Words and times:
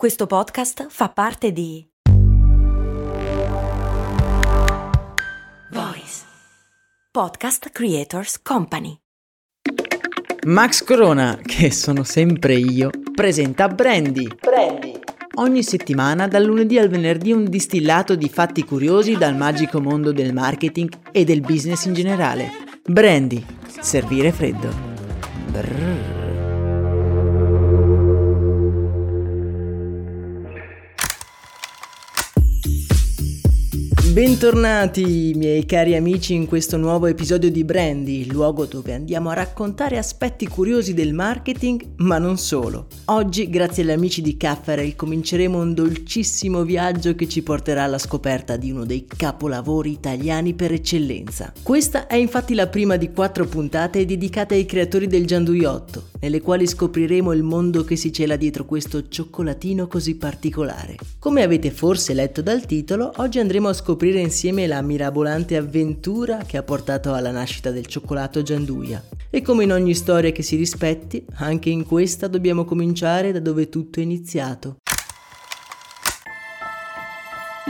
Questo 0.00 0.26
podcast 0.26 0.86
fa 0.88 1.10
parte 1.10 1.52
di 1.52 1.86
Voice 5.72 6.22
Podcast 7.10 7.68
Creators 7.68 8.40
Company. 8.40 8.96
Max 10.46 10.82
Corona, 10.84 11.38
che 11.42 11.70
sono 11.70 12.02
sempre 12.04 12.54
io, 12.54 12.88
presenta 13.14 13.68
Brandy. 13.68 14.26
Prendi. 14.40 14.98
Ogni 15.34 15.62
settimana, 15.62 16.26
dal 16.26 16.44
lunedì 16.44 16.78
al 16.78 16.88
venerdì, 16.88 17.32
un 17.32 17.44
distillato 17.44 18.14
di 18.14 18.30
fatti 18.30 18.64
curiosi 18.64 19.18
dal 19.18 19.36
magico 19.36 19.82
mondo 19.82 20.12
del 20.12 20.32
marketing 20.32 20.88
e 21.12 21.24
del 21.24 21.42
business 21.42 21.84
in 21.84 21.92
generale. 21.92 22.50
Brandy, 22.82 23.44
servire 23.82 24.32
freddo. 24.32 24.72
Brrr. 25.50 26.29
Bentornati 34.20 35.32
miei 35.34 35.64
cari 35.64 35.96
amici 35.96 36.34
in 36.34 36.44
questo 36.44 36.76
nuovo 36.76 37.06
episodio 37.06 37.50
di 37.50 37.64
Brandy, 37.64 38.20
il 38.20 38.28
luogo 38.28 38.66
dove 38.66 38.92
andiamo 38.92 39.30
a 39.30 39.32
raccontare 39.32 39.96
aspetti 39.96 40.46
curiosi 40.46 40.92
del 40.92 41.14
marketing, 41.14 41.92
ma 41.96 42.18
non 42.18 42.36
solo. 42.36 42.88
Oggi, 43.06 43.48
grazie 43.48 43.82
agli 43.82 43.92
amici 43.92 44.20
di 44.20 44.36
Caffarel, 44.36 44.94
cominceremo 44.94 45.58
un 45.58 45.72
dolcissimo 45.72 46.64
viaggio 46.64 47.14
che 47.14 47.26
ci 47.28 47.42
porterà 47.42 47.84
alla 47.84 47.96
scoperta 47.96 48.58
di 48.58 48.70
uno 48.70 48.84
dei 48.84 49.06
capolavori 49.06 49.90
italiani 49.90 50.52
per 50.52 50.72
eccellenza. 50.72 51.50
Questa 51.62 52.06
è 52.06 52.16
infatti 52.16 52.52
la 52.52 52.66
prima 52.66 52.96
di 52.96 53.12
quattro 53.12 53.46
puntate 53.46 54.04
dedicate 54.04 54.54
ai 54.54 54.66
creatori 54.66 55.06
del 55.06 55.24
gianduiotto, 55.24 56.08
nelle 56.20 56.40
quali 56.40 56.66
scopriremo 56.66 57.32
il 57.32 57.42
mondo 57.42 57.84
che 57.84 57.96
si 57.96 58.12
cela 58.12 58.36
dietro 58.36 58.64
questo 58.64 59.08
cioccolatino 59.08 59.86
così 59.86 60.16
particolare. 60.16 60.96
Come 61.18 61.42
avete 61.42 61.70
forse 61.70 62.14
letto 62.14 62.42
dal 62.42 62.66
titolo, 62.66 63.12
oggi 63.16 63.38
andremo 63.38 63.68
a 63.68 63.72
scoprire 63.72 64.20
insieme 64.20 64.66
la 64.66 64.82
mirabolante 64.82 65.56
avventura 65.56 66.38
che 66.46 66.56
ha 66.56 66.62
portato 66.62 67.12
alla 67.12 67.30
nascita 67.30 67.70
del 67.70 67.86
cioccolato 67.86 68.42
Gianduia. 68.42 69.02
E 69.30 69.42
come 69.42 69.64
in 69.64 69.72
ogni 69.72 69.94
storia 69.94 70.32
che 70.32 70.42
si 70.42 70.56
rispetti, 70.56 71.24
anche 71.34 71.70
in 71.70 71.84
questa 71.84 72.26
dobbiamo 72.26 72.64
cominciare 72.64 73.32
da 73.32 73.40
dove 73.40 73.68
tutto 73.68 74.00
è 74.00 74.02
iniziato. 74.02 74.76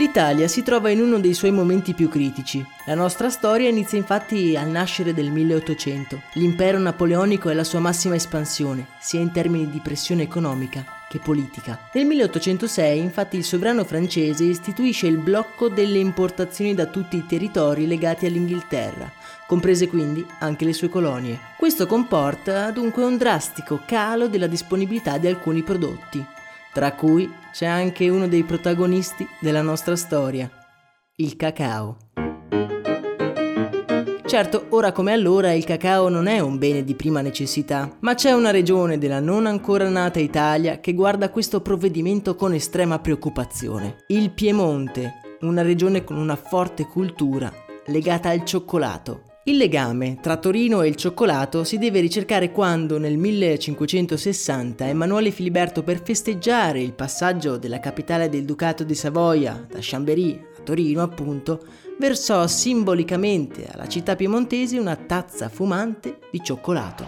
L'Italia 0.00 0.48
si 0.48 0.62
trova 0.62 0.88
in 0.88 1.02
uno 1.02 1.20
dei 1.20 1.34
suoi 1.34 1.50
momenti 1.50 1.92
più 1.92 2.08
critici. 2.08 2.64
La 2.86 2.94
nostra 2.94 3.28
storia 3.28 3.68
inizia 3.68 3.98
infatti 3.98 4.56
al 4.56 4.70
nascere 4.70 5.12
del 5.12 5.30
1800. 5.30 6.22
L'impero 6.32 6.78
napoleonico 6.78 7.50
è 7.50 7.52
la 7.52 7.64
sua 7.64 7.80
massima 7.80 8.14
espansione, 8.14 8.86
sia 8.98 9.20
in 9.20 9.30
termini 9.30 9.68
di 9.68 9.78
pressione 9.80 10.22
economica 10.22 10.86
che 11.06 11.18
politica. 11.18 11.90
Nel 11.92 12.06
1806 12.06 12.98
infatti 12.98 13.36
il 13.36 13.44
sovrano 13.44 13.84
francese 13.84 14.44
istituisce 14.44 15.06
il 15.06 15.18
blocco 15.18 15.68
delle 15.68 15.98
importazioni 15.98 16.72
da 16.72 16.86
tutti 16.86 17.18
i 17.18 17.26
territori 17.26 17.86
legati 17.86 18.24
all'Inghilterra, 18.24 19.12
comprese 19.46 19.86
quindi 19.86 20.24
anche 20.38 20.64
le 20.64 20.72
sue 20.72 20.88
colonie. 20.88 21.38
Questo 21.58 21.86
comporta 21.86 22.70
dunque 22.70 23.04
un 23.04 23.18
drastico 23.18 23.82
calo 23.84 24.28
della 24.28 24.46
disponibilità 24.46 25.18
di 25.18 25.26
alcuni 25.26 25.62
prodotti, 25.62 26.24
tra 26.72 26.94
cui 26.94 27.30
c'è 27.52 27.66
anche 27.66 28.08
uno 28.08 28.28
dei 28.28 28.44
protagonisti 28.44 29.26
della 29.40 29.62
nostra 29.62 29.96
storia, 29.96 30.50
il 31.16 31.36
cacao. 31.36 31.96
Certo, 34.24 34.66
ora 34.68 34.92
come 34.92 35.12
allora 35.12 35.52
il 35.52 35.64
cacao 35.64 36.08
non 36.08 36.28
è 36.28 36.38
un 36.38 36.56
bene 36.56 36.84
di 36.84 36.94
prima 36.94 37.20
necessità, 37.20 37.96
ma 38.00 38.14
c'è 38.14 38.30
una 38.30 38.52
regione 38.52 38.96
della 38.96 39.18
non 39.18 39.44
ancora 39.46 39.88
nata 39.88 40.20
Italia 40.20 40.78
che 40.78 40.94
guarda 40.94 41.30
questo 41.30 41.60
provvedimento 41.60 42.36
con 42.36 42.54
estrema 42.54 43.00
preoccupazione. 43.00 44.04
Il 44.06 44.30
Piemonte, 44.30 45.14
una 45.40 45.62
regione 45.62 46.04
con 46.04 46.16
una 46.16 46.36
forte 46.36 46.86
cultura 46.86 47.52
legata 47.86 48.28
al 48.28 48.44
cioccolato. 48.44 49.29
Il 49.44 49.56
legame 49.56 50.18
tra 50.20 50.36
Torino 50.36 50.82
e 50.82 50.88
il 50.88 50.96
cioccolato 50.96 51.64
si 51.64 51.78
deve 51.78 52.00
ricercare 52.00 52.52
quando 52.52 52.98
nel 52.98 53.16
1560 53.16 54.86
Emanuele 54.86 55.30
Filiberto 55.30 55.82
per 55.82 56.02
festeggiare 56.02 56.82
il 56.82 56.92
passaggio 56.92 57.56
della 57.56 57.80
capitale 57.80 58.28
del 58.28 58.44
Ducato 58.44 58.84
di 58.84 58.94
Savoia 58.94 59.64
da 59.66 59.78
Chambéry 59.80 60.38
a 60.58 60.60
Torino 60.62 61.00
appunto 61.00 61.64
versò 61.98 62.46
simbolicamente 62.46 63.66
alla 63.72 63.88
città 63.88 64.14
piemontese 64.14 64.78
una 64.78 64.96
tazza 64.96 65.48
fumante 65.48 66.18
di 66.30 66.42
cioccolato. 66.42 67.06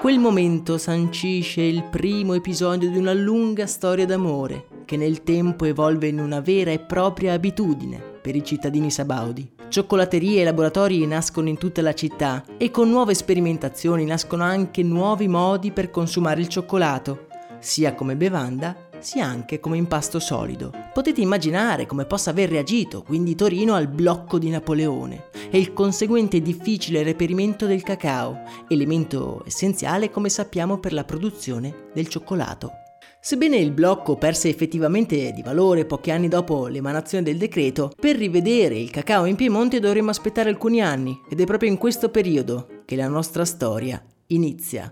Quel 0.00 0.18
momento 0.18 0.78
sancisce 0.78 1.62
il 1.62 1.84
primo 1.84 2.34
episodio 2.34 2.90
di 2.90 2.98
una 2.98 3.12
lunga 3.12 3.68
storia 3.68 4.04
d'amore 4.04 4.66
che 4.84 4.96
nel 4.96 5.22
tempo 5.22 5.64
evolve 5.64 6.08
in 6.08 6.18
una 6.18 6.40
vera 6.40 6.72
e 6.72 6.80
propria 6.80 7.34
abitudine 7.34 8.09
per 8.20 8.36
i 8.36 8.44
cittadini 8.44 8.90
sabaudi. 8.90 9.50
Cioccolaterie 9.68 10.40
e 10.40 10.44
laboratori 10.44 11.06
nascono 11.06 11.48
in 11.48 11.58
tutta 11.58 11.82
la 11.82 11.94
città 11.94 12.44
e 12.56 12.70
con 12.70 12.90
nuove 12.90 13.14
sperimentazioni 13.14 14.04
nascono 14.04 14.42
anche 14.42 14.82
nuovi 14.82 15.28
modi 15.28 15.70
per 15.70 15.90
consumare 15.90 16.40
il 16.40 16.48
cioccolato, 16.48 17.26
sia 17.60 17.94
come 17.94 18.16
bevanda 18.16 18.88
sia 19.00 19.24
anche 19.24 19.60
come 19.60 19.76
impasto 19.76 20.18
solido. 20.18 20.72
Potete 20.92 21.20
immaginare 21.20 21.86
come 21.86 22.04
possa 22.04 22.30
aver 22.30 22.50
reagito 22.50 23.02
quindi 23.02 23.34
Torino 23.34 23.74
al 23.74 23.88
blocco 23.88 24.38
di 24.38 24.50
Napoleone 24.50 25.28
e 25.50 25.58
il 25.58 25.72
conseguente 25.72 26.40
difficile 26.40 27.02
reperimento 27.02 27.66
del 27.66 27.82
cacao, 27.82 28.42
elemento 28.68 29.42
essenziale 29.46 30.10
come 30.10 30.28
sappiamo 30.28 30.78
per 30.78 30.92
la 30.92 31.04
produzione 31.04 31.88
del 31.92 32.08
cioccolato. 32.08 32.79
Sebbene 33.22 33.58
il 33.58 33.72
blocco 33.72 34.16
perse 34.16 34.48
effettivamente 34.48 35.32
di 35.32 35.42
valore 35.42 35.84
pochi 35.84 36.10
anni 36.10 36.26
dopo 36.26 36.68
l'emanazione 36.68 37.22
del 37.22 37.36
decreto, 37.36 37.92
per 38.00 38.16
rivedere 38.16 38.78
il 38.78 38.90
cacao 38.90 39.26
in 39.26 39.36
Piemonte 39.36 39.78
dovremmo 39.78 40.08
aspettare 40.08 40.48
alcuni 40.48 40.80
anni 40.80 41.20
ed 41.28 41.38
è 41.38 41.44
proprio 41.44 41.68
in 41.68 41.76
questo 41.76 42.08
periodo 42.08 42.82
che 42.86 42.96
la 42.96 43.08
nostra 43.08 43.44
storia 43.44 44.02
inizia. 44.28 44.90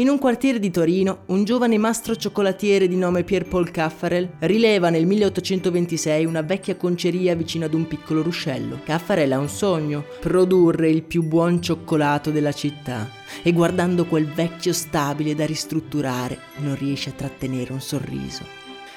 In 0.00 0.08
un 0.08 0.16
quartiere 0.16 0.58
di 0.58 0.70
Torino, 0.70 1.24
un 1.26 1.44
giovane 1.44 1.76
mastro 1.76 2.16
cioccolatiere 2.16 2.88
di 2.88 2.96
nome 2.96 3.22
Pierre-Paul 3.22 3.70
Caffarel 3.70 4.30
rileva 4.38 4.88
nel 4.88 5.04
1826 5.04 6.24
una 6.24 6.40
vecchia 6.40 6.74
conceria 6.74 7.34
vicino 7.34 7.66
ad 7.66 7.74
un 7.74 7.86
piccolo 7.86 8.22
ruscello. 8.22 8.80
Caffarel 8.82 9.30
ha 9.30 9.38
un 9.38 9.50
sogno, 9.50 10.06
produrre 10.18 10.88
il 10.88 11.02
più 11.02 11.22
buon 11.22 11.60
cioccolato 11.60 12.30
della 12.30 12.52
città. 12.52 13.10
E 13.42 13.52
guardando 13.52 14.06
quel 14.06 14.26
vecchio 14.26 14.72
stabile 14.72 15.34
da 15.34 15.44
ristrutturare, 15.44 16.38
non 16.60 16.76
riesce 16.76 17.10
a 17.10 17.14
trattenere 17.14 17.70
un 17.74 17.82
sorriso. 17.82 18.42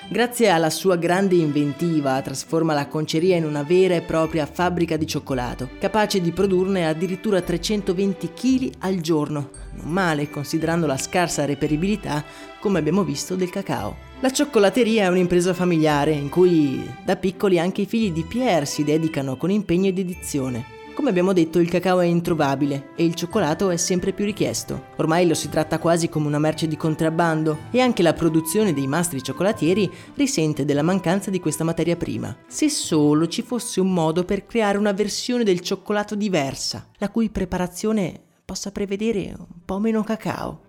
Grazie 0.07 0.51
alla 0.51 0.69
sua 0.69 0.95
grande 0.95 1.35
inventiva 1.35 2.21
trasforma 2.21 2.73
la 2.73 2.87
conceria 2.87 3.35
in 3.35 3.43
una 3.43 3.63
vera 3.63 3.95
e 3.95 4.01
propria 4.03 4.45
fabbrica 4.45 4.95
di 4.95 5.05
cioccolato, 5.05 5.71
capace 5.79 6.21
di 6.21 6.31
produrne 6.31 6.87
addirittura 6.87 7.41
320 7.41 8.31
kg 8.33 8.71
al 8.79 9.01
giorno. 9.01 9.62
Non 9.75 9.91
male 9.91 10.29
considerando 10.29 10.85
la 10.85 10.97
scarsa 10.97 11.45
reperibilità, 11.45 12.23
come 12.59 12.79
abbiamo 12.79 13.03
visto, 13.03 13.35
del 13.35 13.49
cacao. 13.49 14.11
La 14.19 14.31
cioccolateria 14.31 15.05
è 15.05 15.09
un'impresa 15.09 15.53
familiare 15.53 16.11
in 16.11 16.29
cui 16.29 16.89
da 17.03 17.15
piccoli 17.15 17.59
anche 17.59 17.81
i 17.81 17.85
figli 17.85 18.11
di 18.11 18.23
Pierre 18.23 18.65
si 18.65 18.83
dedicano 18.83 19.35
con 19.35 19.51
impegno 19.51 19.89
e 19.89 19.93
dedizione. 19.93 20.81
Come 20.93 21.09
abbiamo 21.09 21.33
detto, 21.33 21.57
il 21.57 21.69
cacao 21.69 22.01
è 22.01 22.05
introvabile 22.05 22.89
e 22.95 23.03
il 23.03 23.15
cioccolato 23.15 23.71
è 23.71 23.77
sempre 23.77 24.13
più 24.13 24.25
richiesto. 24.25 24.89
Ormai 24.97 25.27
lo 25.27 25.33
si 25.33 25.49
tratta 25.49 25.79
quasi 25.79 26.07
come 26.07 26.27
una 26.27 26.37
merce 26.37 26.67
di 26.67 26.77
contrabbando 26.77 27.57
e 27.71 27.81
anche 27.81 28.03
la 28.03 28.13
produzione 28.13 28.73
dei 28.73 28.85
mastri 28.85 29.23
cioccolatieri 29.23 29.91
risente 30.13 30.65
della 30.65 30.83
mancanza 30.83 31.31
di 31.31 31.39
questa 31.39 31.63
materia 31.63 31.95
prima. 31.95 32.33
Se 32.47 32.69
solo 32.69 33.27
ci 33.27 33.41
fosse 33.41 33.81
un 33.81 33.91
modo 33.91 34.23
per 34.23 34.45
creare 34.45 34.77
una 34.77 34.93
versione 34.93 35.43
del 35.43 35.61
cioccolato 35.61 36.13
diversa, 36.13 36.87
la 36.99 37.09
cui 37.09 37.29
preparazione 37.29 38.21
possa 38.53 38.71
prevedere 38.71 39.33
un 39.35 39.65
po' 39.65 39.79
meno 39.79 40.03
cacao. 40.03 40.61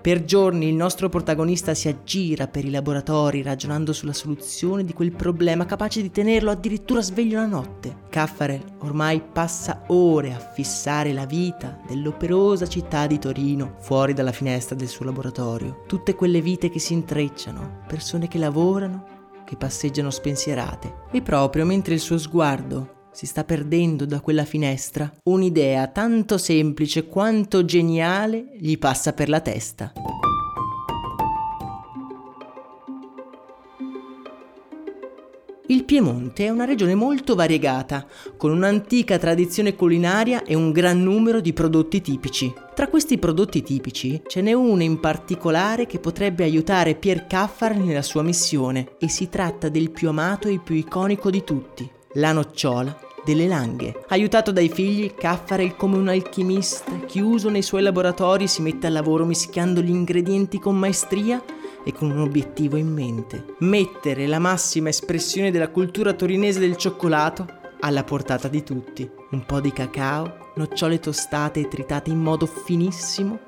Per 0.00 0.24
giorni 0.24 0.68
il 0.68 0.74
nostro 0.76 1.08
protagonista 1.08 1.74
si 1.74 1.88
aggira 1.88 2.46
per 2.46 2.64
i 2.64 2.70
laboratori 2.70 3.42
ragionando 3.42 3.92
sulla 3.92 4.12
soluzione 4.12 4.84
di 4.84 4.92
quel 4.92 5.10
problema 5.10 5.64
capace 5.66 6.00
di 6.00 6.12
tenerlo 6.12 6.52
addirittura 6.52 7.00
sveglio 7.00 7.40
la 7.40 7.46
notte. 7.46 8.02
Caffarel 8.08 8.62
ormai 8.82 9.20
passa 9.20 9.82
ore 9.88 10.32
a 10.32 10.38
fissare 10.38 11.12
la 11.12 11.26
vita 11.26 11.80
dell'operosa 11.88 12.68
città 12.68 13.08
di 13.08 13.18
Torino 13.18 13.74
fuori 13.80 14.12
dalla 14.12 14.30
finestra 14.30 14.76
del 14.76 14.86
suo 14.86 15.06
laboratorio. 15.06 15.82
Tutte 15.88 16.14
quelle 16.14 16.40
vite 16.40 16.70
che 16.70 16.78
si 16.78 16.92
intrecciano, 16.92 17.80
persone 17.88 18.28
che 18.28 18.38
lavorano, 18.38 19.42
che 19.44 19.56
passeggiano 19.56 20.10
spensierate. 20.10 21.06
E 21.10 21.20
proprio 21.20 21.64
mentre 21.64 21.94
il 21.94 22.00
suo 22.00 22.18
sguardo 22.18 22.94
si 23.14 23.26
sta 23.26 23.44
perdendo 23.44 24.04
da 24.04 24.20
quella 24.20 24.44
finestra, 24.44 25.10
un'idea 25.22 25.86
tanto 25.86 26.36
semplice 26.36 27.06
quanto 27.06 27.64
geniale 27.64 28.48
gli 28.58 28.76
passa 28.76 29.12
per 29.12 29.28
la 29.28 29.40
testa. 29.40 29.92
Il 35.68 35.84
Piemonte 35.84 36.44
è 36.44 36.50
una 36.50 36.66
regione 36.66 36.94
molto 36.94 37.34
variegata, 37.34 38.06
con 38.36 38.50
un'antica 38.50 39.16
tradizione 39.16 39.74
culinaria 39.74 40.42
e 40.42 40.54
un 40.54 40.72
gran 40.72 41.02
numero 41.02 41.40
di 41.40 41.54
prodotti 41.54 42.02
tipici. 42.02 42.52
Tra 42.74 42.88
questi 42.88 43.16
prodotti 43.16 43.62
tipici 43.62 44.20
ce 44.26 44.42
n'è 44.42 44.52
uno 44.52 44.82
in 44.82 45.00
particolare 45.00 45.86
che 45.86 46.00
potrebbe 46.00 46.44
aiutare 46.44 46.96
Pier 46.96 47.26
Caffar 47.26 47.78
nella 47.78 48.02
sua 48.02 48.22
missione 48.22 48.96
e 48.98 49.08
si 49.08 49.30
tratta 49.30 49.70
del 49.70 49.90
più 49.90 50.08
amato 50.08 50.48
e 50.48 50.60
più 50.62 50.74
iconico 50.74 51.30
di 51.30 51.42
tutti, 51.44 51.90
la 52.14 52.32
nocciola 52.32 52.98
delle 53.24 53.46
langhe. 53.46 54.04
Aiutato 54.08 54.52
dai 54.52 54.68
figli, 54.68 55.14
Caffarel 55.14 55.76
come 55.76 55.96
un 55.96 56.08
alchimista, 56.08 56.92
chiuso 57.06 57.48
nei 57.48 57.62
suoi 57.62 57.82
laboratori, 57.82 58.46
si 58.46 58.62
mette 58.62 58.86
al 58.86 58.92
lavoro 58.92 59.24
mischiando 59.24 59.80
gli 59.80 59.90
ingredienti 59.90 60.58
con 60.58 60.76
maestria 60.76 61.42
e 61.82 61.92
con 61.92 62.10
un 62.10 62.20
obiettivo 62.20 62.76
in 62.76 62.92
mente. 62.92 63.44
Mettere 63.60 64.26
la 64.26 64.38
massima 64.38 64.90
espressione 64.90 65.50
della 65.50 65.68
cultura 65.68 66.12
torinese 66.12 66.60
del 66.60 66.76
cioccolato 66.76 67.46
alla 67.80 68.04
portata 68.04 68.48
di 68.48 68.62
tutti. 68.62 69.08
Un 69.30 69.44
po' 69.44 69.60
di 69.60 69.72
cacao, 69.72 70.52
nocciole 70.56 70.98
tostate 71.00 71.60
e 71.60 71.68
tritate 71.68 72.10
in 72.10 72.18
modo 72.18 72.46
finissimo, 72.46 73.40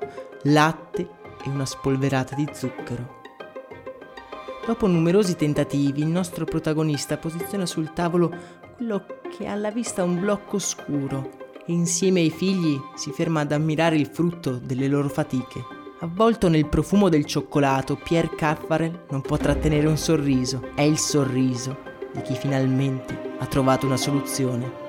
latte 0.43 1.07
e 1.43 1.49
una 1.49 1.65
spolverata 1.65 2.35
di 2.35 2.47
zucchero. 2.51 3.15
Dopo 4.67 4.85
numerosi 4.85 5.37
tentativi, 5.37 6.01
il 6.01 6.07
nostro 6.07 6.43
protagonista 6.43 7.15
posiziona 7.15 7.65
sul 7.65 7.93
tavolo 7.93 8.29
quello 8.75 9.05
che 9.29 9.47
ha 9.47 9.53
alla 9.53 9.71
vista 9.71 10.03
un 10.03 10.19
blocco 10.19 10.59
scuro 10.59 11.53
e 11.65 11.71
insieme 11.71 12.19
ai 12.19 12.29
figli 12.29 12.77
si 12.93 13.11
ferma 13.11 13.39
ad 13.39 13.53
ammirare 13.53 13.95
il 13.95 14.07
frutto 14.07 14.59
delle 14.61 14.89
loro 14.89 15.07
fatiche. 15.07 15.63
Avvolto 15.99 16.49
nel 16.49 16.67
profumo 16.67 17.07
del 17.07 17.23
cioccolato, 17.23 17.95
Pierre 17.95 18.35
Caffarel 18.35 19.05
non 19.09 19.21
può 19.21 19.37
trattenere 19.37 19.87
un 19.87 19.97
sorriso. 19.97 20.71
È 20.75 20.81
il 20.81 20.97
sorriso 20.97 21.77
di 22.11 22.21
chi 22.21 22.35
finalmente 22.35 23.17
ha 23.39 23.45
trovato 23.45 23.85
una 23.85 23.95
soluzione. 23.95 24.86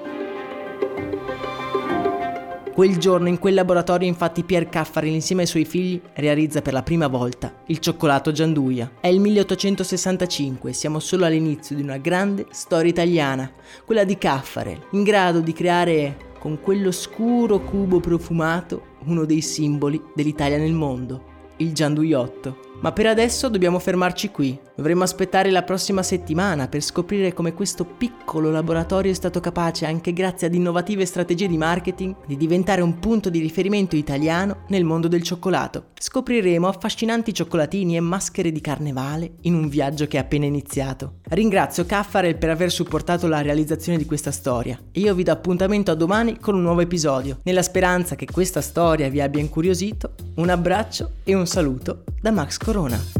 Quel 2.79 2.97
giorno 2.99 3.27
in 3.27 3.41
quel 3.41 3.55
laboratorio 3.55 4.07
infatti 4.07 4.45
Pierre 4.45 4.69
Caffarel 4.69 5.13
insieme 5.13 5.43
ai 5.43 5.49
suoi 5.49 5.65
figli 5.65 6.01
realizza 6.15 6.63
per 6.63 6.73
la 6.73 6.85
prima 6.85 7.09
volta 7.09 7.63
il 7.67 7.81
cioccolato 7.81 8.31
Gianduia. 8.31 8.93
È 9.01 9.09
il 9.09 9.19
1865, 9.19 10.73
siamo 10.73 11.01
solo 11.01 11.25
all'inizio 11.25 11.75
di 11.75 11.83
una 11.83 11.97
grande 11.97 12.47
storia 12.53 12.89
italiana, 12.89 13.51
quella 13.85 14.05
di 14.05 14.17
Caffarel, 14.17 14.79
in 14.93 15.03
grado 15.03 15.41
di 15.41 15.53
creare 15.53 16.35
con 16.39 16.61
quell'oscuro 16.61 17.59
cubo 17.65 17.99
profumato 17.99 18.95
uno 19.07 19.25
dei 19.25 19.41
simboli 19.41 20.01
dell'Italia 20.15 20.57
nel 20.57 20.73
mondo, 20.73 21.25
il 21.57 21.73
Gianduiotto. 21.73 22.68
Ma 22.81 22.93
per 22.93 23.07
adesso 23.07 23.49
dobbiamo 23.49 23.81
fermarci 23.81 24.31
qui. 24.31 24.57
Dovremmo 24.77 25.03
aspettare 25.03 25.51
la 25.51 25.65
prossima 25.65 26.05
settimana 26.05 26.69
per 26.69 26.81
scoprire 26.81 27.35
come 27.35 27.53
questo 27.53 27.85
piccolo 27.85 28.53
laboratorio 28.53 29.11
è 29.11 29.15
stato 29.15 29.41
capace, 29.41 29.85
anche 29.85 30.13
grazie 30.13 30.47
ad 30.47 30.55
innovative 30.55 31.05
strategie 31.05 31.49
di 31.49 31.57
marketing, 31.57 32.15
di 32.25 32.37
diventare 32.37 32.81
un 32.81 33.01
punto 33.01 33.31
di 33.31 33.41
riferimento 33.41 33.97
italiano 33.97 34.59
nel 34.69 34.85
mondo 34.85 35.09
del 35.09 35.25
cioccolato. 35.25 35.87
Scopriremo 35.99 36.69
affascinanti 36.69 37.35
cioccolatini 37.35 37.97
e 37.97 38.01
maschere 38.01 38.53
di 38.53 38.61
carnevale 38.61 39.33
in 39.41 39.55
un 39.55 39.69
viaggio 39.69 40.07
che 40.07 40.17
è 40.17 40.21
appena 40.21 40.45
iniziato. 40.45 41.15
Ringrazio 41.31 41.85
Caffarel 41.85 42.39
per 42.39 42.51
aver 42.51 42.71
supportato 42.71 43.27
la 43.27 43.43
realizzazione 43.43 43.99
di 43.99 44.07
questa 44.07 44.31
storia 44.31 44.79
e 44.93 45.01
io 45.01 45.15
vi 45.15 45.25
do 45.25 45.33
appuntamento 45.33 45.91
a 45.91 45.97
domani 45.97 46.39
con 46.39 46.55
un 46.55 46.63
nuovo 46.63 46.81
episodio. 46.83 47.39
Nella 47.43 47.63
speranza 47.63 48.15
che 48.15 48.27
questa 48.27 48.61
storia 48.61 49.09
vi 49.09 49.21
abbia 49.21 49.41
incuriosito, 49.41 50.15
un 50.37 50.49
abbraccio 50.49 51.15
e 51.25 51.35
un 51.35 51.47
saluto 51.49 52.05
da 52.21 52.31
Max 52.31 52.57
Corona. 52.69 53.18